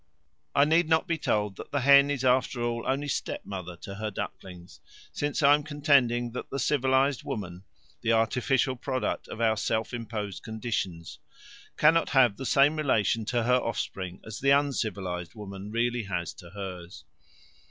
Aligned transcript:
I 0.55 0.65
need 0.65 0.89
not 0.89 1.07
be 1.07 1.19
told 1.19 1.57
that 1.57 1.69
the 1.71 1.81
hen 1.81 2.09
is 2.09 2.25
after 2.25 2.59
all 2.63 2.85
only 2.87 3.07
step 3.07 3.45
mother 3.45 3.75
to 3.83 3.93
her 3.93 4.09
ducklings, 4.09 4.79
since 5.11 5.43
I 5.43 5.53
am 5.53 5.61
contending 5.61 6.31
that 6.31 6.49
the 6.49 6.57
civilized 6.57 7.21
woman 7.23 7.65
the 8.01 8.11
artificial 8.11 8.75
product 8.75 9.27
of 9.27 9.39
our 9.39 9.55
self 9.55 9.93
imposed 9.93 10.41
conditions 10.41 11.19
cannot 11.77 12.09
have 12.09 12.37
the 12.37 12.47
same 12.47 12.77
relation 12.77 13.25
to 13.25 13.43
her 13.43 13.59
offspring 13.61 14.19
as 14.25 14.39
the 14.39 14.49
uncivilized 14.49 15.35
woman 15.35 15.69
really 15.69 16.05
has 16.05 16.33
to 16.33 16.49
hers. 16.49 17.03